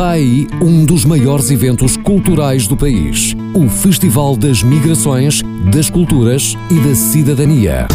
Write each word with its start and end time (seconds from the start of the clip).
Está 0.00 0.12
aí 0.12 0.46
um 0.62 0.82
dos 0.86 1.04
maiores 1.04 1.50
eventos 1.50 1.94
culturais 1.94 2.66
do 2.66 2.74
país. 2.74 3.36
O 3.52 3.68
Festival 3.68 4.34
das 4.34 4.62
Migrações, 4.62 5.42
das 5.70 5.90
Culturas 5.90 6.56
e 6.70 6.80
da 6.80 6.94
Cidadania. 6.94 7.86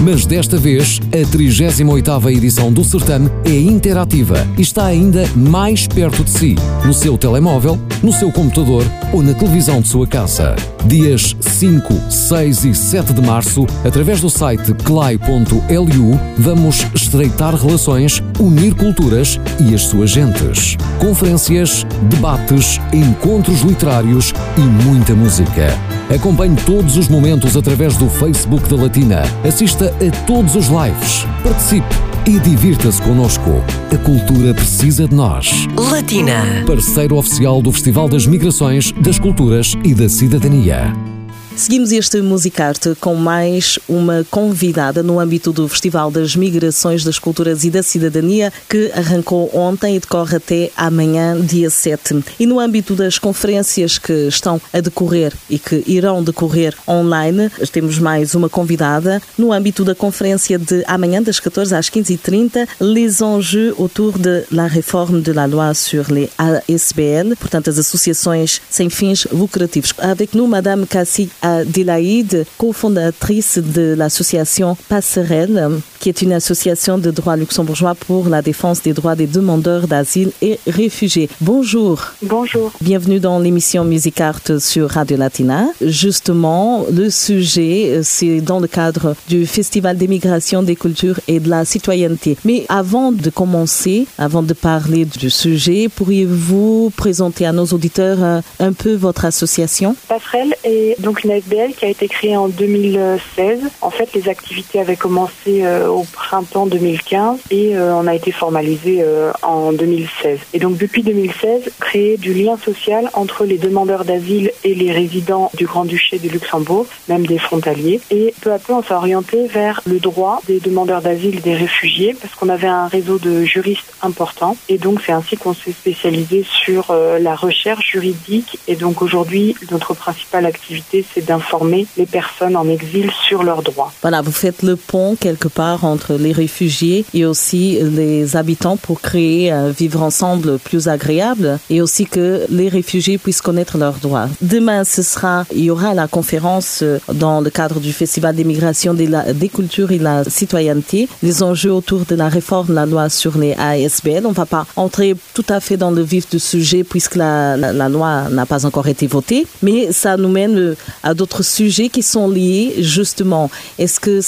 Mas 0.00 0.26
desta 0.26 0.58
vez, 0.58 1.00
a 1.06 1.36
38ª 1.36 2.30
edição 2.30 2.70
do 2.70 2.84
certame 2.84 3.30
é 3.44 3.58
interativa 3.58 4.46
e 4.58 4.62
está 4.62 4.84
ainda 4.84 5.26
mais 5.34 5.86
perto 5.86 6.22
de 6.22 6.30
si, 6.30 6.56
no 6.84 6.92
seu 6.92 7.16
telemóvel, 7.16 7.78
no 8.02 8.12
seu 8.12 8.30
computador 8.30 8.84
ou 9.12 9.22
na 9.22 9.32
televisão 9.32 9.80
de 9.80 9.88
sua 9.88 10.06
casa. 10.06 10.54
Dias 10.84 11.34
5, 11.40 12.10
6 12.10 12.64
e 12.66 12.74
7 12.74 13.14
de 13.14 13.22
março, 13.22 13.66
através 13.84 14.20
do 14.20 14.28
site 14.28 14.74
clai.lu, 14.84 16.20
vamos 16.36 16.86
estreitar 16.94 17.54
relações, 17.54 18.22
unir 18.38 18.74
culturas 18.74 19.40
e 19.58 19.74
as 19.74 19.82
suas 19.82 20.10
gentes. 20.10 20.76
Conferências, 21.00 21.86
debates, 22.10 22.78
encontros 22.92 23.62
literários 23.62 24.32
e 24.56 24.60
muita 24.60 25.14
música. 25.14 25.95
Acompanhe 26.14 26.56
todos 26.64 26.96
os 26.96 27.08
momentos 27.08 27.56
através 27.56 27.96
do 27.96 28.08
Facebook 28.08 28.68
da 28.68 28.76
Latina. 28.76 29.22
Assista 29.46 29.92
a 30.00 30.26
todos 30.26 30.54
os 30.54 30.68
lives. 30.68 31.26
Participe 31.42 31.94
e 32.26 32.38
divirta-se 32.38 33.02
connosco. 33.02 33.62
A 33.92 33.98
cultura 33.98 34.54
precisa 34.54 35.08
de 35.08 35.14
nós. 35.14 35.66
Latina. 35.90 36.64
Parceiro 36.66 37.16
oficial 37.16 37.60
do 37.60 37.72
Festival 37.72 38.08
das 38.08 38.26
Migrações, 38.26 38.92
das 38.92 39.18
Culturas 39.18 39.74
e 39.84 39.94
da 39.94 40.08
Cidadania. 40.08 41.15
Seguimos 41.56 41.90
este 41.90 42.20
Musicarte 42.20 42.94
com 43.00 43.14
mais 43.14 43.78
uma 43.88 44.26
convidada 44.30 45.02
no 45.02 45.18
âmbito 45.18 45.54
do 45.54 45.66
Festival 45.66 46.10
das 46.10 46.36
Migrações, 46.36 47.02
das 47.02 47.18
Culturas 47.18 47.64
e 47.64 47.70
da 47.70 47.82
Cidadania, 47.82 48.52
que 48.68 48.92
arrancou 48.94 49.50
ontem 49.56 49.96
e 49.96 49.98
decorre 49.98 50.36
até 50.36 50.70
amanhã, 50.76 51.40
dia 51.40 51.70
7. 51.70 52.22
E 52.38 52.44
no 52.44 52.60
âmbito 52.60 52.94
das 52.94 53.18
conferências 53.18 53.96
que 53.96 54.28
estão 54.28 54.60
a 54.70 54.80
decorrer 54.80 55.32
e 55.48 55.58
que 55.58 55.82
irão 55.86 56.22
decorrer 56.22 56.74
online, 56.86 57.50
temos 57.72 57.98
mais 57.98 58.34
uma 58.34 58.50
convidada. 58.50 59.22
No 59.38 59.50
âmbito 59.50 59.82
da 59.82 59.94
conferência 59.94 60.58
de 60.58 60.84
amanhã, 60.86 61.22
das 61.22 61.40
14 61.40 61.74
às 61.74 61.88
15h30, 61.88 62.68
les 62.80 63.22
enjeux 63.22 63.74
autour 63.78 64.18
de 64.18 64.44
la 64.52 64.66
réforme 64.66 65.22
de 65.22 65.32
la 65.32 65.46
loi 65.46 65.72
sur 65.72 66.12
les 66.12 66.28
ASBL, 66.36 67.34
portanto, 67.40 67.70
as 67.70 67.78
associações 67.78 68.60
sem 68.68 68.90
fins 68.90 69.26
lucrativos. 69.32 69.94
Avec 69.96 70.34
nous, 70.36 70.46
Madame 70.46 70.86
Cassie 70.86 71.30
Adélaïde, 71.46 72.44
cofondatrice 72.58 73.58
de 73.58 73.94
l'association 73.96 74.76
Passerelle, 74.88 75.70
qui 76.00 76.08
est 76.08 76.20
une 76.22 76.32
association 76.32 76.98
de 76.98 77.10
droit 77.12 77.36
luxembourgeois 77.36 77.94
pour 77.94 78.28
la 78.28 78.42
défense 78.42 78.82
des 78.82 78.92
droits 78.92 79.14
des 79.14 79.28
demandeurs 79.28 79.86
d'asile 79.86 80.32
et 80.42 80.58
réfugiés. 80.66 81.28
Bonjour. 81.40 82.02
Bonjour. 82.22 82.72
Bienvenue 82.80 83.20
dans 83.20 83.38
l'émission 83.38 83.84
Music 83.84 84.20
Art 84.20 84.40
sur 84.58 84.90
Radio 84.90 85.16
Latina. 85.16 85.68
Justement, 85.80 86.84
le 86.92 87.10
sujet, 87.10 88.00
c'est 88.02 88.40
dans 88.40 88.58
le 88.58 88.66
cadre 88.66 89.14
du 89.28 89.46
Festival 89.46 89.96
des 89.96 90.08
migrations, 90.08 90.64
des 90.64 90.76
cultures 90.76 91.20
et 91.28 91.38
de 91.38 91.48
la 91.48 91.64
citoyenneté. 91.64 92.36
Mais 92.44 92.66
avant 92.68 93.12
de 93.12 93.30
commencer, 93.30 94.06
avant 94.18 94.42
de 94.42 94.52
parler 94.52 95.04
du 95.04 95.30
sujet, 95.30 95.88
pourriez-vous 95.94 96.92
présenter 96.96 97.46
à 97.46 97.52
nos 97.52 97.66
auditeurs 97.66 98.42
un 98.58 98.72
peu 98.72 98.94
votre 98.94 99.24
association? 99.24 99.94
Passerelle 100.08 100.54
est 100.64 101.00
donc 101.00 101.22
une 101.22 101.35
Qui 101.76 101.84
a 101.84 101.88
été 101.88 102.08
créée 102.08 102.36
en 102.36 102.48
2016. 102.48 103.60
En 103.82 103.90
fait, 103.90 104.14
les 104.14 104.28
activités 104.28 104.80
avaient 104.80 104.96
commencé 104.96 105.64
au 105.86 106.04
printemps 106.04 106.66
2015 106.66 107.40
et 107.50 107.76
on 107.78 108.06
a 108.06 108.14
été 108.14 108.32
formalisé 108.32 109.04
en 109.42 109.72
2016. 109.72 110.38
Et 110.54 110.58
donc 110.58 110.78
depuis 110.78 111.02
2016, 111.02 111.72
créer 111.78 112.16
du 112.16 112.32
lien 112.32 112.56
social 112.56 113.10
entre 113.12 113.44
les 113.44 113.58
demandeurs 113.58 114.04
d'asile 114.04 114.50
et 114.64 114.74
les 114.74 114.92
résidents 114.92 115.50
du 115.54 115.66
Grand-Duché 115.66 116.18
du 116.18 116.28
Luxembourg, 116.28 116.86
même 117.08 117.26
des 117.26 117.38
frontaliers. 117.38 118.00
Et 118.10 118.32
peu 118.40 118.52
à 118.52 118.58
peu, 118.58 118.72
on 118.72 118.82
s'est 118.82 118.94
orienté 118.94 119.46
vers 119.46 119.82
le 119.84 119.98
droit 119.98 120.40
des 120.46 120.60
demandeurs 120.60 121.02
d'asile, 121.02 121.42
des 121.42 121.54
réfugiés, 121.54 122.14
parce 122.18 122.34
qu'on 122.34 122.48
avait 122.48 122.66
un 122.66 122.86
réseau 122.86 123.18
de 123.18 123.44
juristes 123.44 123.92
important. 124.02 124.56
Et 124.68 124.78
donc 124.78 125.00
c'est 125.04 125.12
ainsi 125.12 125.36
qu'on 125.36 125.54
s'est 125.54 125.72
spécialisé 125.72 126.44
sur 126.48 126.94
la 127.20 127.34
recherche 127.34 127.90
juridique. 127.92 128.58
Et 128.68 128.76
donc 128.76 129.02
aujourd'hui, 129.02 129.54
notre 129.70 129.94
principale 129.94 130.46
activité, 130.46 131.04
c'est 131.12 131.25
d'informer 131.26 131.86
les 131.96 132.06
personnes 132.06 132.56
en 132.56 132.68
exil 132.68 133.10
sur 133.26 133.42
leurs 133.42 133.62
droits. 133.62 133.92
Voilà, 134.02 134.22
vous 134.22 134.32
faites 134.32 134.62
le 134.62 134.76
pont 134.76 135.16
quelque 135.18 135.48
part 135.48 135.84
entre 135.84 136.14
les 136.14 136.32
réfugiés 136.32 137.04
et 137.14 137.24
aussi 137.24 137.78
les 137.82 138.36
habitants 138.36 138.76
pour 138.76 139.00
créer 139.00 139.50
un 139.50 139.70
vivre 139.70 140.02
ensemble 140.02 140.58
plus 140.58 140.88
agréable 140.88 141.58
et 141.70 141.80
aussi 141.80 142.06
que 142.06 142.46
les 142.48 142.68
réfugiés 142.68 143.18
puissent 143.18 143.40
connaître 143.40 143.78
leurs 143.78 143.98
droits. 143.98 144.28
Demain, 144.40 144.84
ce 144.84 145.02
sera, 145.02 145.44
il 145.52 145.64
y 145.64 145.70
aura 145.70 145.94
la 145.94 146.08
conférence 146.08 146.84
dans 147.12 147.40
le 147.40 147.50
cadre 147.50 147.80
du 147.80 147.92
Festival 147.92 148.34
des 148.34 148.44
migrations, 148.44 148.94
des, 148.94 149.08
des 149.34 149.48
cultures 149.48 149.92
et 149.92 149.98
la 149.98 150.24
citoyenneté, 150.24 151.08
les 151.22 151.42
enjeux 151.42 151.72
autour 151.72 152.04
de 152.06 152.14
la 152.14 152.28
réforme 152.28 152.68
de 152.68 152.74
la 152.74 152.86
loi 152.86 153.08
sur 153.08 153.38
les 153.38 153.54
ASBL. 153.54 154.26
On 154.26 154.30
ne 154.30 154.34
va 154.34 154.46
pas 154.46 154.66
entrer 154.76 155.14
tout 155.34 155.44
à 155.48 155.60
fait 155.60 155.76
dans 155.76 155.90
le 155.90 156.02
vif 156.02 156.28
du 156.28 156.38
sujet 156.38 156.84
puisque 156.84 157.16
la, 157.16 157.56
loi 157.88 158.28
n'a 158.30 158.46
pas 158.46 158.66
encore 158.66 158.86
été 158.88 159.06
votée, 159.06 159.46
mais 159.62 159.92
ça 159.92 160.16
nous 160.16 160.28
mène 160.28 160.74
à 161.02 161.14
d'autres 161.16 161.42
sujets 161.42 161.88
qui 161.88 162.02
sont 162.02 162.28
liés 162.28 162.74
justement. 162.78 163.50
Est-ce 163.78 163.98
que 163.98 164.20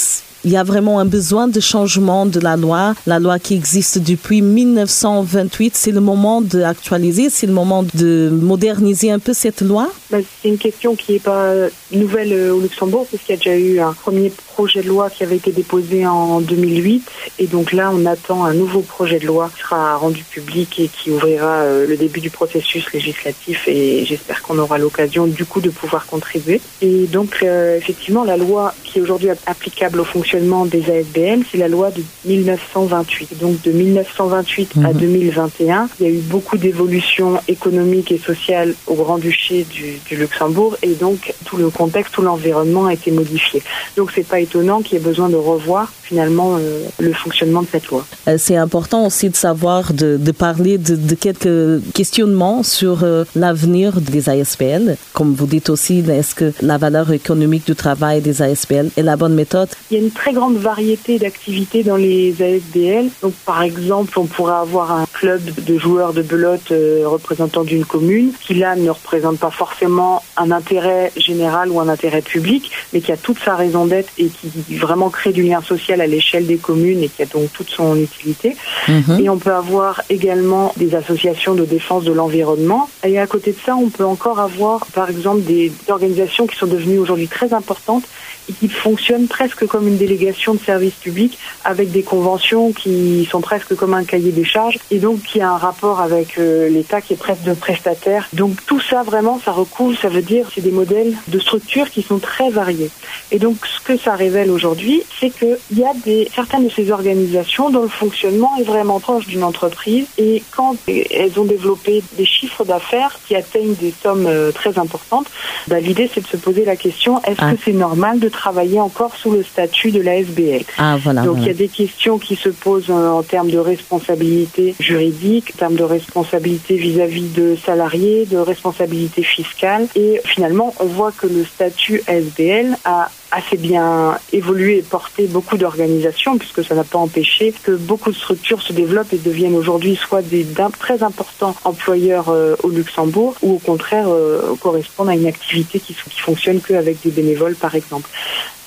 il 0.43 0.51
y 0.51 0.57
a 0.57 0.63
vraiment 0.63 0.99
un 0.99 1.05
besoin 1.05 1.47
de 1.47 1.59
changement 1.59 2.25
de 2.25 2.39
la 2.39 2.55
loi, 2.55 2.93
la 3.07 3.19
loi 3.19 3.39
qui 3.39 3.55
existe 3.55 3.99
depuis 3.99 4.41
1928. 4.41 5.75
C'est 5.75 5.91
le 5.91 6.01
moment 6.01 6.41
d'actualiser, 6.41 7.29
c'est 7.29 7.47
le 7.47 7.53
moment 7.53 7.83
de 7.93 8.29
moderniser 8.31 9.11
un 9.11 9.19
peu 9.19 9.33
cette 9.33 9.61
loi 9.61 9.87
ben, 10.11 10.23
C'est 10.41 10.49
une 10.49 10.57
question 10.57 10.95
qui 10.95 11.13
n'est 11.13 11.19
pas 11.19 11.53
nouvelle 11.91 12.51
au 12.51 12.59
Luxembourg, 12.61 13.07
parce 13.09 13.23
qu'il 13.23 13.35
y 13.35 13.37
a 13.37 13.41
déjà 13.41 13.57
eu 13.57 13.79
un 13.79 13.93
premier 13.93 14.31
projet 14.53 14.81
de 14.81 14.87
loi 14.87 15.09
qui 15.09 15.23
avait 15.23 15.37
été 15.37 15.51
déposé 15.51 16.05
en 16.05 16.41
2008. 16.41 17.03
Et 17.39 17.47
donc 17.47 17.71
là, 17.71 17.91
on 17.93 18.05
attend 18.05 18.43
un 18.43 18.53
nouveau 18.53 18.81
projet 18.81 19.19
de 19.19 19.25
loi 19.25 19.49
qui 19.55 19.61
sera 19.61 19.95
rendu 19.95 20.23
public 20.23 20.79
et 20.79 20.87
qui 20.87 21.11
ouvrira 21.11 21.65
le 21.87 21.97
début 21.97 22.19
du 22.19 22.29
processus 22.29 22.91
législatif. 22.93 23.67
Et 23.67 24.05
j'espère 24.05 24.41
qu'on 24.41 24.59
aura 24.59 24.77
l'occasion 24.77 25.27
du 25.27 25.45
coup 25.45 25.61
de 25.61 25.69
pouvoir 25.69 26.05
contribuer. 26.05 26.61
Et 26.81 27.07
donc, 27.07 27.39
euh, 27.43 27.77
effectivement, 27.77 28.23
la 28.23 28.37
loi 28.37 28.73
qui 28.89 28.99
est 28.99 29.01
aujourd'hui 29.01 29.29
applicable 29.45 29.99
au 29.99 30.03
fonctionnement 30.03 30.65
des 30.65 30.83
ASBL, 30.89 31.43
c'est 31.49 31.57
la 31.57 31.67
loi 31.67 31.91
de 31.91 32.03
1928. 32.25 33.39
Donc 33.39 33.61
de 33.61 33.71
1928 33.71 34.75
mmh. 34.75 34.85
à 34.85 34.93
2021, 34.93 35.89
il 35.99 36.05
y 36.05 36.09
a 36.09 36.11
eu 36.11 36.19
beaucoup 36.19 36.57
d'évolutions 36.57 37.39
économiques 37.47 38.11
et 38.11 38.17
sociales 38.17 38.73
au 38.87 38.95
Grand-Duché 38.95 39.65
du, 39.69 39.99
du, 40.07 40.15
Luxembourg 40.15 40.75
et 40.81 40.93
donc 40.95 41.33
tout 41.45 41.57
le 41.57 41.69
contexte, 41.69 42.13
tout 42.13 42.21
l'environnement 42.21 42.87
a 42.87 42.93
été 42.93 43.11
modifié. 43.11 43.61
Donc 43.95 44.11
c'est 44.13 44.27
pas 44.27 44.39
étonnant 44.39 44.81
qu'il 44.81 44.97
y 44.97 45.01
ait 45.01 45.03
besoin 45.03 45.29
de 45.29 45.35
revoir 45.35 45.91
finalement 46.09 46.57
euh, 46.57 46.85
le 46.99 47.13
fonctionnement 47.13 47.61
de 47.61 47.67
cette 47.71 47.87
loi. 47.87 48.03
Euh, 48.27 48.37
c'est 48.39 48.55
important 48.55 49.05
aussi 49.05 49.29
de 49.29 49.35
savoir, 49.35 49.93
de, 49.93 50.17
de 50.17 50.31
parler 50.31 50.79
de, 50.79 50.95
de, 50.95 51.15
quelques 51.15 51.83
questionnements 51.93 52.63
sur 52.63 53.03
euh, 53.03 53.25
l'avenir 53.35 54.01
des 54.01 54.27
ASBL. 54.27 54.97
Comme 55.13 55.35
vous 55.35 55.45
dites 55.45 55.69
aussi, 55.69 55.99
est-ce 56.09 56.33
que 56.33 56.51
la 56.61 56.77
valeur 56.77 57.11
économique 57.11 57.67
du 57.67 57.75
travail 57.75 58.21
des 58.21 58.41
ASBL 58.41 58.78
est 58.95 59.01
la 59.01 59.15
bonne 59.15 59.33
méthode 59.33 59.69
Il 59.91 59.97
y 59.97 59.99
a 59.99 60.03
une 60.03 60.11
très 60.11 60.33
grande 60.33 60.57
variété 60.57 61.19
d'activités 61.19 61.83
dans 61.83 61.95
les 61.95 62.35
ASBL. 62.41 63.09
Donc, 63.21 63.33
par 63.45 63.61
exemple, 63.61 64.17
on 64.19 64.25
pourrait 64.25 64.59
avoir 64.61 64.91
un 64.91 65.05
club 65.13 65.41
de 65.43 65.77
joueurs 65.77 66.13
de 66.13 66.21
belote 66.21 66.71
euh, 66.71 67.03
représentant 67.05 67.63
d'une 67.63 67.85
commune 67.85 68.31
qui, 68.41 68.53
là, 68.55 68.75
ne 68.75 68.89
représente 68.89 69.39
pas 69.39 69.51
forcément 69.51 70.23
un 70.37 70.51
intérêt 70.51 71.11
général 71.17 71.69
ou 71.69 71.79
un 71.79 71.87
intérêt 71.87 72.21
public, 72.21 72.71
mais 72.93 73.01
qui 73.01 73.11
a 73.11 73.17
toute 73.17 73.39
sa 73.39 73.55
raison 73.55 73.85
d'être 73.85 74.09
et 74.17 74.27
qui 74.27 74.75
vraiment 74.75 75.09
crée 75.09 75.31
du 75.31 75.43
lien 75.43 75.61
social 75.61 76.01
à 76.01 76.07
l'échelle 76.07 76.45
des 76.45 76.57
communes 76.57 77.03
et 77.03 77.09
qui 77.09 77.21
a 77.21 77.25
donc 77.25 77.51
toute 77.53 77.69
son 77.69 77.95
utilité. 77.97 78.55
Mmh. 78.87 79.19
Et 79.21 79.29
on 79.29 79.37
peut 79.37 79.53
avoir 79.53 80.01
également 80.09 80.73
des 80.77 80.95
associations 80.95 81.55
de 81.55 81.65
défense 81.65 82.03
de 82.03 82.11
l'environnement. 82.11 82.89
Et 83.03 83.19
à 83.19 83.27
côté 83.27 83.51
de 83.51 83.57
ça, 83.65 83.75
on 83.75 83.89
peut 83.89 84.05
encore 84.05 84.39
avoir, 84.39 84.85
par 84.87 85.09
exemple, 85.09 85.41
des 85.41 85.71
organisations 85.89 86.47
qui 86.47 86.55
sont 86.55 86.67
devenues 86.67 86.99
aujourd'hui 86.99 87.27
très 87.27 87.53
importantes 87.53 88.03
et 88.49 88.53
qui 88.53 88.67
fonctionne 88.67 89.27
presque 89.27 89.65
comme 89.67 89.87
une 89.87 89.97
délégation 89.97 90.53
de 90.53 90.59
service 90.59 90.95
public 90.95 91.37
avec 91.63 91.91
des 91.91 92.03
conventions 92.03 92.71
qui 92.71 93.27
sont 93.29 93.41
presque 93.41 93.75
comme 93.75 93.93
un 93.93 94.03
cahier 94.03 94.31
des 94.31 94.43
charges 94.43 94.79
et 94.91 94.99
donc 94.99 95.21
qui 95.21 95.41
a 95.41 95.51
un 95.51 95.57
rapport 95.57 96.01
avec 96.01 96.37
euh, 96.37 96.69
l'État 96.69 97.01
qui 97.01 97.13
est 97.13 97.17
presque 97.17 97.43
de 97.43 97.53
prestataire. 97.53 98.27
Donc 98.33 98.65
tout 98.65 98.79
ça 98.79 99.03
vraiment, 99.03 99.39
ça 99.43 99.51
recoule, 99.51 99.95
ça 99.95 100.09
veut 100.09 100.21
dire 100.21 100.47
c'est 100.53 100.61
des 100.61 100.71
modèles 100.71 101.13
de 101.27 101.39
structures 101.39 101.89
qui 101.89 102.01
sont 102.01 102.19
très 102.19 102.49
variés. 102.49 102.89
Et 103.31 103.39
donc 103.39 103.57
ce 103.65 103.79
que 103.81 103.97
ça 103.97 104.15
révèle 104.15 104.51
aujourd'hui, 104.51 105.03
c'est 105.19 105.29
qu'il 105.29 105.57
y 105.77 105.83
a 105.83 105.93
des, 106.03 106.29
certaines 106.33 106.65
de 106.65 106.71
ces 106.71 106.91
organisations 106.91 107.69
dont 107.69 107.83
le 107.83 107.87
fonctionnement 107.87 108.51
est 108.59 108.63
vraiment 108.63 108.99
proche 108.99 109.27
d'une 109.27 109.43
entreprise 109.43 110.07
et 110.17 110.43
quand 110.51 110.75
elles 110.87 111.39
ont 111.39 111.45
développé 111.45 112.03
des 112.17 112.25
chiffres 112.25 112.65
d'affaires 112.65 113.19
qui 113.27 113.35
atteignent 113.35 113.75
des 113.75 113.93
sommes 114.01 114.25
euh, 114.27 114.51
très 114.51 114.79
importantes, 114.79 115.27
bah, 115.67 115.79
l'idée 115.79 116.09
c'est 116.11 116.21
de 116.21 116.27
se 116.27 116.37
poser 116.37 116.65
la 116.65 116.75
question 116.75 117.21
est-ce 117.23 117.39
ah. 117.39 117.53
que 117.53 117.59
c'est 117.63 117.73
normal 117.73 118.19
de 118.19 118.29
travailler 118.29 118.38
encore 118.79 119.15
sous 119.15 119.31
le 119.31 119.43
statut 119.43 119.91
de 119.91 120.01
la 120.01 120.17
SBL 120.17 120.63
ah, 120.77 120.97
voilà, 121.01 121.23
Donc 121.23 121.37
il 121.39 121.47
y 121.47 121.49
a 121.49 121.53
des 121.53 121.67
questions 121.67 122.17
qui 122.17 122.35
se 122.35 122.49
posent 122.49 122.89
euh, 122.89 123.09
en 123.09 123.23
termes 123.23 123.49
de 123.49 123.57
responsabilité 123.57 124.75
juridique, 124.79 125.51
en 125.55 125.57
termes 125.59 125.75
de 125.75 125.83
responsabilité 125.83 126.75
vis-à-vis 126.75 127.29
de 127.29 127.55
salariés, 127.55 128.25
de 128.25 128.37
responsabilité 128.37 129.23
fiscale. 129.23 129.87
Et 129.95 130.21
finalement 130.25 130.73
on 130.79 130.85
voit 130.85 131.11
que 131.11 131.27
le 131.27 131.43
statut 131.45 132.01
SBL 132.07 132.77
a 132.85 133.09
assez 133.31 133.57
bien 133.57 134.17
évolué 134.33 134.77
et 134.77 134.81
porté 134.81 135.27
beaucoup 135.27 135.57
d'organisations, 135.57 136.37
puisque 136.37 136.63
ça 136.63 136.75
n'a 136.75 136.83
pas 136.83 136.97
empêché 136.97 137.53
que 137.63 137.71
beaucoup 137.71 138.11
de 138.11 138.15
structures 138.15 138.61
se 138.61 138.73
développent 138.73 139.13
et 139.13 139.17
deviennent 139.17 139.55
aujourd'hui 139.55 139.95
soit 139.95 140.21
des 140.21 140.45
très 140.79 141.03
importants 141.03 141.55
employeurs 141.63 142.29
euh, 142.29 142.55
au 142.63 142.69
Luxembourg, 142.69 143.35
ou 143.41 143.55
au 143.55 143.59
contraire 143.59 144.07
euh, 144.07 144.55
correspondent 144.59 145.09
à 145.09 145.15
une 145.15 145.27
activité 145.27 145.79
qui, 145.79 145.93
qui 145.93 146.19
fonctionne 146.19 146.61
qu'avec 146.61 147.01
des 147.03 147.11
bénévoles, 147.11 147.55
par 147.55 147.75
exemple. 147.75 148.09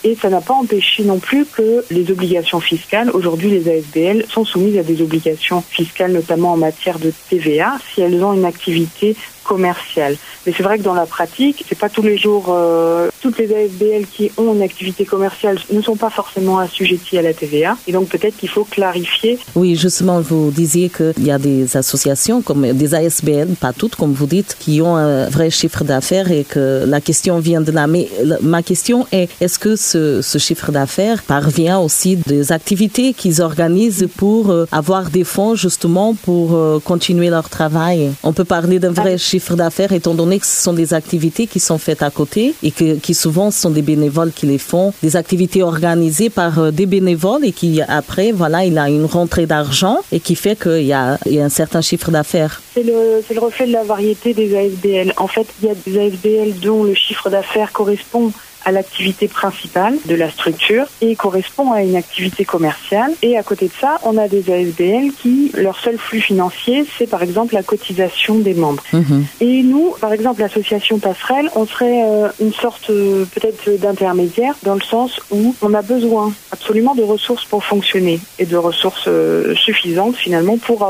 Et 0.05 0.17
ça 0.17 0.29
n'a 0.29 0.41
pas 0.41 0.55
empêché 0.55 1.05
non 1.05 1.21
plus 1.21 1.47
que 1.47 1.85
les 1.91 2.11
obligations 2.11 2.59
fiscales, 2.59 3.11
aujourd'hui 3.11 3.51
les 3.51 3.71
ASBL 3.71 4.27
sont 4.29 4.45
soumises 4.45 4.77
à 4.77 4.83
des 4.83 5.01
obligations 5.01 5.63
fiscales, 5.63 6.13
notamment 6.13 6.53
en 6.53 6.57
matière 6.57 6.99
de 6.99 7.13
TVA, 7.31 7.79
si 7.95 8.01
elles 8.01 8.23
ont 8.25 8.33
une 8.33 8.45
activité 8.45 9.17
commerciale. 9.43 10.17
Mais 10.47 10.53
c'est 10.57 10.63
vrai 10.63 10.79
que 10.79 10.83
dans 10.83 10.95
la 10.95 11.07
pratique, 11.07 11.65
c'est 11.69 11.79
pas 11.79 11.89
tous 11.89 12.03
les 12.03 12.19
jours, 12.19 12.47
euh, 12.49 13.11
toutes 13.21 13.39
les 13.39 13.55
ASBL 13.55 14.07
qui 14.07 14.31
ont 14.37 14.55
une 14.55 14.63
activité 14.63 15.05
commerciale 15.05 15.59
ne 15.73 15.81
sont 15.81 15.97
pas 15.97 16.11
forcément 16.11 16.59
assujetties 16.59 17.19
à 17.19 17.23
la 17.23 17.33
TVA. 17.33 17.77
Et 17.87 17.93
donc 17.93 18.09
peut-être 18.09 18.37
qu'il 18.37 18.49
faut 18.49 18.65
clarifier. 18.65 19.39
Oui, 19.55 19.77
justement, 19.77 20.21
vous 20.21 20.51
disiez 20.51 20.91
qu'il 20.91 21.25
y 21.25 21.31
a 21.31 21.39
des 21.39 21.77
associations 21.77 22.43
comme 22.43 22.73
des 22.73 22.95
ASBL, 22.95 23.49
pas 23.61 23.73
toutes, 23.73 23.97
comme 23.97 24.13
vous 24.13 24.27
dites, 24.27 24.57
qui 24.59 24.81
ont 24.81 24.97
un 24.97 25.29
vrai 25.29 25.51
chiffre 25.51 25.85
d'affaires 25.85 26.31
et 26.31 26.45
que 26.45 26.85
la 26.87 27.01
question 27.01 27.39
vient 27.39 27.61
de 27.61 27.73
là. 27.73 27.87
Mais 27.87 28.09
ma 28.41 28.63
question 28.63 29.07
est, 29.13 29.29
est-ce 29.41 29.59
que 29.59 29.77
ce, 29.77 30.23
ce 30.23 30.39
chiffre 30.39 30.73
d'affaires 30.73 31.23
parvient 31.23 31.79
aussi 31.79 32.17
des 32.17 32.53
activités 32.53 33.13
qu'ils 33.13 33.43
organisent 33.43 34.09
pour 34.17 34.51
euh, 34.51 34.67
avoir 34.73 35.11
des 35.11 35.25
fonds 35.25 35.55
justement 35.55 36.15
pour 36.15 36.55
euh, 36.55 36.81
continuer 36.81 37.31
leur 37.31 37.49
travail? 37.49 38.13
On 38.23 38.33
peut 38.33 38.45
parler 38.45 38.79
d'un 38.79 38.91
vrai 38.91 39.19
chiffre 39.19 39.32
chiffre 39.33 39.57
d'affaires, 39.57 39.93
étant 39.93 40.13
donné 40.13 40.39
que 40.39 40.45
ce 40.45 40.63
sont 40.63 40.75
des 40.75 40.93
activités 40.93 41.47
qui 41.47 41.59
sont 41.59 41.79
faites 41.79 42.03
à 42.03 42.11
côté 42.11 42.55
et 42.63 42.71
qui 42.71 43.15
souvent 43.15 43.51
sont 43.51 43.71
des 43.71 43.81
bénévoles 43.81 44.31
qui 44.31 44.45
les 44.45 44.59
font, 44.59 44.93
des 45.03 45.17
activités 45.17 45.63
organisées 45.63 46.29
par 46.29 46.59
euh, 46.59 46.71
des 46.71 46.85
bénévoles 46.85 47.43
et 47.47 47.53
qui 47.53 47.81
après, 47.81 48.31
voilà, 48.33 48.67
il 48.67 48.77
a 48.77 48.91
une 48.91 49.07
rentrée 49.07 49.47
d'argent 49.47 49.97
et 50.13 50.21
qui 50.21 50.35
fait 50.35 50.55
qu'il 50.63 50.85
y 50.85 50.93
a, 50.93 51.19
il 51.25 51.33
y 51.33 51.41
a 51.41 51.45
un 51.47 51.57
certain 51.63 51.81
chiffre 51.81 52.11
d'affaires. 52.11 52.61
C'est 52.75 52.83
le, 52.83 53.23
le 53.35 53.41
reflet 53.41 53.67
de 53.67 53.73
la 53.73 53.85
variété 53.85 54.35
des 54.35 54.55
ASBL. 54.55 55.15
En 55.17 55.29
fait, 55.29 55.47
il 55.63 55.69
y 55.69 55.71
a 55.71 55.75
des 55.87 55.95
ASBL 55.99 56.61
dont 56.61 56.85
le 56.85 56.95
chiffre 56.95 57.31
d'affaires 57.31 57.73
correspond 57.73 58.33
à 58.65 58.73
l'activité 58.73 59.29
principale 59.29 59.97
de 60.07 60.15
la 60.15 60.31
structure 60.31 60.87
et 61.01 61.17
correspond 61.17 61.73
à 61.73 61.83
une 61.83 61.97
activité 61.97 62.45
commerciale. 62.45 63.13
Et 63.23 63.37
à 63.37 63.43
côté 63.43 63.67
de 63.67 63.73
ça, 63.81 63.99
on 64.05 64.17
a 64.19 64.29
des 64.29 64.51
ASBL 64.53 65.13
qui, 65.21 65.51
leur 65.55 65.79
seul 65.79 65.99
flux 65.99 66.21
financier, 66.21 66.85
c'est 66.99 67.09
par 67.09 67.23
exemple 67.23 67.55
la 67.55 67.63
cotisation 67.63 68.39
des 68.39 68.55
membres. 68.55 68.83
Mhm. 68.93 69.25
Et 69.41 69.63
nous, 69.63 69.95
par 70.01 70.13
exemple, 70.13 70.41
l'association 70.41 70.99
Passerelle, 70.99 71.51
on 71.55 71.67
serait 71.67 72.03
euh, 72.05 72.29
une 72.41 72.53
sorte 72.53 72.91
euh, 72.91 73.25
peut-être 73.35 73.81
d'intermédiaire 73.81 74.55
dans 74.63 74.75
le 74.75 74.81
sens 74.81 75.21
où 75.31 75.55
on 75.63 75.75
a 75.75 75.83
besoin 75.83 76.33
absolument 76.51 76.95
de 76.95 77.03
ressources 77.03 77.45
pour 77.45 77.65
fonctionner 77.65 78.21
et 78.39 78.47
de 78.47 78.57
ressources 78.57 79.09
euh, 79.09 79.55
suffisantes 79.55 80.17
finalement 80.17 80.57
pour 80.59 80.89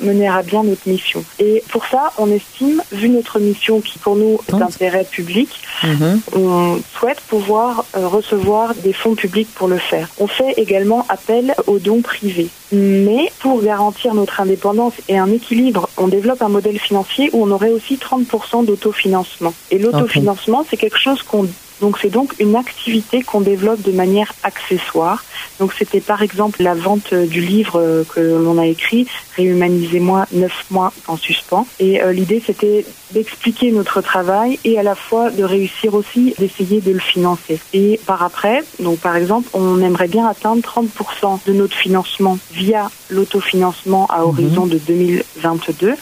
mener 0.00 0.28
à 0.28 0.42
bien 0.42 0.62
notre 0.62 0.88
mission. 0.88 1.24
Et 1.38 1.62
pour 1.70 1.86
ça, 1.86 2.12
on 2.18 2.30
estime, 2.30 2.82
vu 2.92 3.08
notre 3.08 3.38
mission 3.38 3.80
qui 3.80 3.98
pour 3.98 4.16
nous 4.16 4.38
est 4.48 4.56
d'intérêt 4.56 5.04
public, 5.04 5.48
mhm. 5.82 6.20
on 6.36 6.80
pouvoir 7.12 7.84
euh, 7.96 8.06
recevoir 8.08 8.74
des 8.74 8.92
fonds 8.92 9.14
publics 9.14 9.48
pour 9.54 9.68
le 9.68 9.78
faire. 9.78 10.08
On 10.18 10.26
fait 10.26 10.52
également 10.56 11.04
appel 11.08 11.54
aux 11.66 11.78
dons 11.78 12.00
privés. 12.00 12.48
Mais 12.72 13.30
pour 13.40 13.62
garantir 13.62 14.14
notre 14.14 14.40
indépendance 14.40 14.94
et 15.08 15.18
un 15.18 15.30
équilibre, 15.30 15.88
on 15.96 16.08
développe 16.08 16.42
un 16.42 16.48
modèle 16.48 16.78
financier 16.78 17.30
où 17.32 17.44
on 17.44 17.50
aurait 17.50 17.70
aussi 17.70 17.96
30% 17.96 18.64
d'autofinancement. 18.64 19.54
Et 19.70 19.78
l'autofinancement, 19.78 20.64
c'est 20.68 20.76
quelque 20.76 20.98
chose 20.98 21.22
qu'on 21.22 21.46
donc 21.80 21.98
c'est 22.00 22.10
donc 22.10 22.34
une 22.38 22.56
activité 22.56 23.22
qu'on 23.22 23.40
développe 23.40 23.82
de 23.82 23.92
manière 23.92 24.32
accessoire. 24.42 25.24
Donc 25.58 25.72
c'était 25.76 26.00
par 26.00 26.22
exemple 26.22 26.62
la 26.62 26.74
vente 26.74 27.12
du 27.12 27.40
livre 27.40 27.80
euh, 27.80 28.04
que 28.14 28.20
l'on 28.20 28.58
a 28.58 28.66
écrit, 28.66 29.06
Réhumanisez-moi, 29.36 30.26
neuf 30.32 30.64
mois 30.70 30.92
en 31.08 31.16
suspens. 31.16 31.66
Et 31.80 32.02
euh, 32.02 32.12
l'idée 32.12 32.42
c'était 32.44 32.86
d'expliquer 33.10 33.70
notre 33.70 34.00
travail 34.00 34.58
et 34.64 34.78
à 34.78 34.82
la 34.82 34.94
fois 34.94 35.30
de 35.30 35.44
réussir 35.44 35.94
aussi 35.94 36.34
d'essayer 36.38 36.80
de 36.80 36.92
le 36.92 36.98
financer. 36.98 37.60
Et 37.72 38.00
par 38.06 38.22
après, 38.22 38.62
donc 38.80 38.98
par 39.00 39.16
exemple, 39.16 39.48
on 39.52 39.80
aimerait 39.80 40.08
bien 40.08 40.26
atteindre 40.26 40.62
30% 40.62 41.40
de 41.46 41.52
notre 41.52 41.76
financement 41.76 42.38
via 42.54 42.90
l'autofinancement 43.10 44.06
à 44.06 44.24
horizon 44.24 44.64
mhm. 44.66 44.70
de 44.70 44.78
2022 44.78 45.94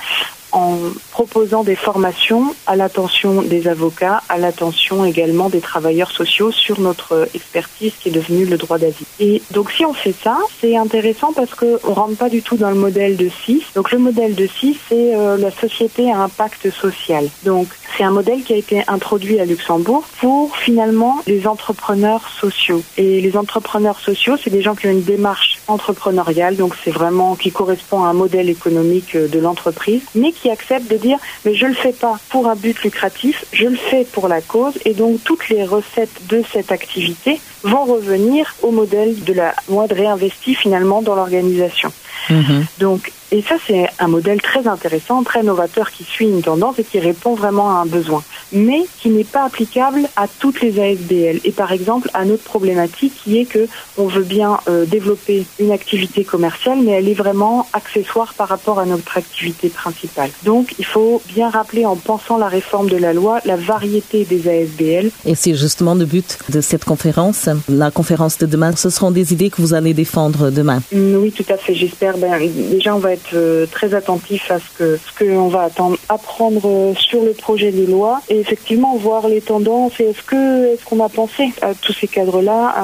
en 0.53 0.77
proposant 1.13 1.63
des 1.63 1.77
formations 1.77 2.55
à 2.67 2.75
l'attention 2.75 3.43
des 3.43 3.69
avocats, 3.69 4.23
à 4.29 4.39
l'attention 4.39 5.05
également 5.05 5.51
des 5.51 5.61
travailleurs 5.61 6.11
sociaux 6.11 6.51
sur 6.51 6.81
notre 6.81 7.29
expertise 7.35 7.93
qui 8.01 8.09
est 8.09 8.13
devenue 8.13 8.47
le 8.47 8.57
droit 8.57 8.79
d'asile. 8.79 9.07
Et 9.21 9.43
donc 9.51 9.71
si 9.71 9.85
on 9.85 9.93
fait 9.93 10.15
ça, 10.25 10.39
c'est 10.61 10.77
intéressant 10.77 11.33
parce 11.33 11.55
qu'on 11.55 11.67
ne 11.67 11.95
rentre 11.95 12.17
pas 12.17 12.31
du 12.31 12.43
tout 12.43 12.57
dans 12.57 12.71
le 12.71 12.77
modèle 12.77 13.17
de 13.17 13.29
6. 13.45 13.63
Donc 13.75 13.93
le 13.93 13.99
modèle 13.99 14.35
de 14.35 14.47
6, 14.47 14.77
c'est 14.89 15.15
euh, 15.15 15.37
la 15.37 15.51
société 15.51 16.11
à 16.11 16.19
impact 16.19 16.71
social. 16.71 17.29
Donc 17.45 17.69
c'est 17.97 18.05
un 18.05 18.11
modèle 18.11 18.43
qui 18.43 18.55
a 18.55 18.57
été 18.57 18.83
introduit 18.89 19.39
à 19.39 19.45
Luxembourg 19.45 20.05
pour 20.19 20.57
finalement 20.57 21.21
les 21.27 21.47
entrepreneurs 21.47 22.27
sociaux. 22.41 22.83
Et 22.97 23.21
les 23.21 23.37
entrepreneurs 23.37 24.01
sociaux, 24.01 24.37
c'est 24.43 24.51
des 24.51 24.63
gens 24.63 24.75
qui 24.75 24.87
ont 24.87 24.91
une 24.91 25.03
démarche 25.03 25.59
entrepreneuriale, 25.69 26.57
donc 26.57 26.75
c'est 26.83 26.91
vraiment 26.91 27.37
qui 27.37 27.51
correspond 27.51 28.03
à 28.05 28.09
un 28.09 28.15
modèle 28.15 28.49
économique 28.49 29.15
euh, 29.15 29.29
de 29.29 29.39
l'entreprise, 29.39 30.03
mais 30.15 30.33
qui 30.33 30.49
accepte 30.51 30.91
de 30.91 31.02
dire 31.03 31.19
mais 31.45 31.55
je 31.55 31.67
le 31.67 31.75
fais 31.75 31.93
pas 31.93 32.19
pour 32.31 32.49
un 32.49 32.55
but 32.55 32.83
lucratif, 32.83 33.45
je 33.53 33.67
le 33.67 33.77
fais 33.77 34.05
pour 34.05 34.29
la 34.29 34.41
cause 34.41 34.75
et 34.85 34.95
donc 34.95 35.23
toutes 35.25 35.49
les 35.49 35.65
recettes 35.65 36.27
de 36.29 36.43
cette 36.53 36.73
activité 36.73 37.41
vont 37.63 37.85
revenir 37.85 38.55
au 38.63 38.71
modèle 38.71 39.23
de 39.25 39.33
la 39.33 39.55
moi 39.69 39.87
de 39.87 39.95
réinvestir 39.95 40.59
finalement 40.59 41.03
dans 41.03 41.15
l'organisation. 41.15 41.93
Mhm. 42.31 42.67
Donc 42.79 43.13
et 43.33 43.41
ça, 43.41 43.55
c'est 43.67 43.89
un 43.99 44.09
modèle 44.09 44.43
très 44.43 44.69
intéressant, 44.69 45.23
très 45.23 45.43
novateur, 45.43 45.91
qui 45.91 46.05
suit 46.05 46.27
une 46.27 46.43
tendance 46.43 46.79
et 46.79 46.85
qui 46.85 47.01
répond 47.01 47.35
vraiment 47.35 47.71
à 47.71 47.81
un 47.81 47.87
besoin, 47.87 48.23
mais 48.53 48.83
qui 49.01 49.09
n'est 49.11 49.25
pas 49.25 49.45
applicable 49.45 50.09
à 50.17 50.27
toutes 50.29 50.61
les 50.61 50.81
ASBL. 50.81 51.41
Et 51.45 51.53
par 51.53 51.73
exemple, 51.73 52.11
à 52.15 52.25
notre 52.25 52.43
problématique 52.43 53.15
qui 53.23 53.39
est 53.39 53.45
que 53.45 53.67
on 53.99 54.07
veut 54.07 54.23
bien 54.23 54.59
euh, 54.69 54.85
développer 54.85 55.47
une 55.59 55.73
activité 55.73 56.25
commerciale, 56.25 56.79
mais 56.83 56.93
elle 56.93 57.09
est 57.09 57.15
vraiment 57.15 57.67
accessoire 57.73 58.35
par 58.35 58.49
rapport 58.49 58.79
à 58.79 58.87
notre 58.87 59.17
activité 59.17 59.69
principale. 59.69 60.31
Donc, 60.45 60.75
il 60.79 60.85
faut 60.85 61.23
bien 61.29 61.51
rappeler, 61.51 61.87
en 61.87 61.97
pensant 61.97 62.39
la 62.39 62.49
réforme 62.49 62.89
de 62.89 62.97
la 62.97 63.13
loi, 63.13 63.41
la 63.45 63.57
variété 63.57 64.25
des 64.25 64.49
ASBL. 64.49 65.11
Et 65.25 65.35
c'est 65.35 65.55
justement 65.55 65.95
le 65.95 66.05
but 66.05 66.39
de 66.49 66.61
cette 66.61 66.85
conférence, 66.85 67.49
la 67.69 67.91
conférence 67.91 68.39
de 68.39 68.47
demain. 68.47 68.75
Ce 68.77 68.91
seront 68.91 69.11
des 69.11 69.33
idées 69.33 69.51
que 69.51 69.61
vous 69.61 69.75
allez 69.75 69.95
défendre 69.95 70.51
demain. 70.51 70.83
Oui, 70.93 71.33
tout 71.33 71.45
à 71.49 71.57
fait. 71.57 71.75
J'espère. 71.75 72.19
Ben, 72.19 72.39
déjà, 72.71 72.95
on 72.95 72.99
va 72.99 73.13
être 73.13 73.35
euh, 73.35 73.67
très 73.67 73.95
attentif 73.95 74.51
à 74.51 74.59
ce 74.59 74.65
que 74.79 74.99
ce 74.99 75.25
qu'on 75.25 75.49
va 75.49 75.63
attendre, 75.63 75.97
apprendre 76.09 76.63
euh, 76.65 76.95
sur 76.99 77.23
le 77.23 77.33
projet 77.33 77.73
de 77.73 77.87
loi 77.87 78.21
et 78.29 78.42
effectivement 78.43 78.97
voir 78.97 79.29
les 79.29 79.41
tendances 79.41 79.99
et 80.01 80.05
est-ce 80.11 80.85
qu'on 80.85 81.03
a 81.03 81.09
pensé 81.09 81.53
à 81.63 81.75
tous 81.75 81.93
ces 81.93 82.09
cadres-là, 82.09 82.75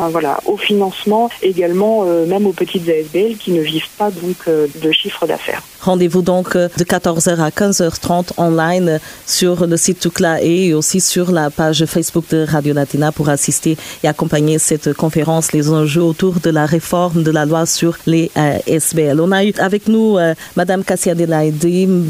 au 0.46 0.56
financement 0.56 1.28
également, 1.42 2.04
euh, 2.06 2.26
même 2.26 2.46
aux 2.46 2.52
petites 2.52 2.88
ASBL 2.88 3.36
qui 3.36 3.50
ne 3.52 3.60
vivent 3.60 3.90
pas 3.98 4.10
donc 4.10 4.48
de 4.48 4.92
chiffre 4.92 5.26
d'affaires. 5.26 5.62
Rendez-vous 5.88 6.20
donc 6.20 6.54
de 6.54 6.84
14h 6.84 7.40
à 7.40 7.48
15h30 7.48 8.32
online 8.36 9.00
sur 9.24 9.66
le 9.66 9.78
site 9.78 10.00
Tucla 10.00 10.42
et 10.42 10.74
aussi 10.74 11.00
sur 11.00 11.32
la 11.32 11.48
page 11.48 11.86
Facebook 11.86 12.26
de 12.30 12.44
Radio 12.46 12.74
Latina 12.74 13.10
pour 13.10 13.30
assister 13.30 13.78
et 14.04 14.06
accompagner 14.06 14.58
cette 14.58 14.92
conférence, 14.92 15.52
les 15.52 15.70
enjeux 15.70 16.02
autour 16.02 16.40
de 16.40 16.50
la 16.50 16.66
réforme 16.66 17.22
de 17.22 17.30
la 17.30 17.46
loi 17.46 17.64
sur 17.64 17.96
les 18.04 18.30
SBL. 18.66 19.18
On 19.18 19.32
a 19.32 19.46
eu 19.46 19.54
avec 19.56 19.88
nous 19.88 20.18
Madame 20.56 20.84
Cassia 20.84 21.14
Delaide. 21.14 21.64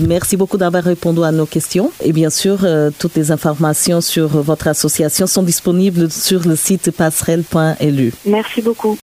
Merci 0.09 0.37
beaucoup 0.37 0.59
d'avoir 0.59 0.83
répondu 0.83 1.23
à 1.23 1.31
nos 1.31 1.47
questions. 1.47 1.93
Et 2.03 2.13
bien 2.13 2.31
sûr, 2.31 2.67
toutes 2.99 3.15
les 3.15 3.31
informations 3.31 4.01
sur 4.01 4.27
votre 4.27 4.67
association 4.67 5.29
sont 5.29 5.45
disponibles 5.45 6.11
sur 6.11 6.41
le 6.49 6.57
site 6.57 6.91
passerelle.lu. 6.91 8.13
Merci 8.27 8.61
beaucoup. 8.61 8.99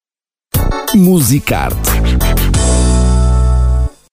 Musicarte 0.94 1.94